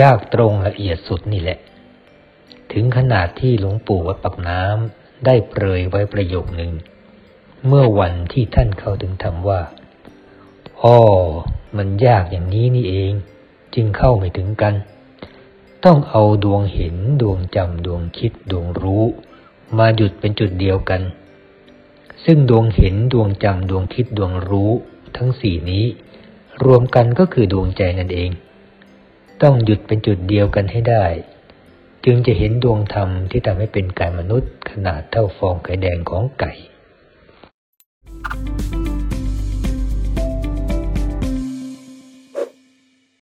[0.00, 1.58] ยากตรงละเอียดสุดนี่แหละ
[2.72, 6.72] ถึงขนาดที่หลวงปู่วัดปักน้ำได้เปรยไว้ประโยคหนึ่ง
[7.66, 9.60] เมื่อวันที่ท่านเข้าถึงธรรมว่า
[10.82, 10.96] อ๋อ
[11.76, 13.12] มันยากอย่างนี้นี่เอง
[13.74, 14.74] จึงเข้าไม่ถึงกัน
[15.84, 19.04] ต้องเอาดวงเห็นดวงจำดวงคิดดวงรู้
[19.78, 21.02] มาหยุดเป็นจุดเดียวกัน
[22.24, 24.72] ซึ่งดวงเห็นดวงจำดวงคิดดวงรู้
[25.16, 25.84] ทั้งสี่นี้
[26.64, 28.30] รวมกันก็คือดวงใจนั่นเอง
[29.42, 31.04] ต้องหยุดเป็นจุดเดียวกันให้ได้
[32.04, 36.52] จึงจะเห็นดวงธรรมที่ทำให้เป็นกายมนุษย์ขนาดเท่าฟองไข่แดงของไก่